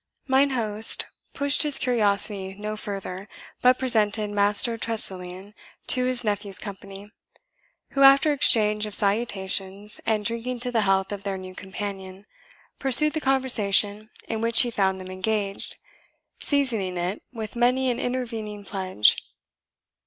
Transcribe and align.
Mine 0.25 0.49
host 0.49 1.05
pushed 1.35 1.61
his 1.61 1.77
curiosity 1.77 2.55
no 2.55 2.75
further, 2.75 3.29
but 3.61 3.77
presented 3.77 4.31
Master 4.31 4.75
Tressilian 4.75 5.53
to 5.85 6.05
his 6.05 6.23
nephew's 6.23 6.57
company, 6.57 7.11
who, 7.91 8.01
after 8.01 8.33
exchange 8.33 8.87
of 8.87 8.95
salutations, 8.95 10.01
and 10.03 10.25
drinking 10.25 10.59
to 10.61 10.71
the 10.71 10.81
health 10.81 11.11
of 11.11 11.21
their 11.21 11.37
new 11.37 11.53
companion, 11.53 12.25
pursued 12.79 13.13
the 13.13 13.21
conversation 13.21 14.09
in 14.27 14.41
which 14.41 14.63
he 14.63 14.71
found 14.71 14.99
them 14.99 15.11
engaged, 15.11 15.75
seasoning 16.39 16.97
it 16.97 17.21
with 17.31 17.55
many 17.55 17.91
an 17.91 17.99
intervening 17.99 18.63
pledge. 18.63 19.17